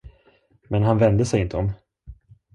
Men 0.69 0.83
han 0.83 0.97
vände 0.97 1.25
sig 1.25 1.41
inte 1.41 1.57
om. 1.57 1.71